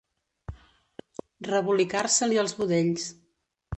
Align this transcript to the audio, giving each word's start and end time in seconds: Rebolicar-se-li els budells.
Rebolicar-se-li 1.49 2.43
els 2.45 2.57
budells. 2.63 3.07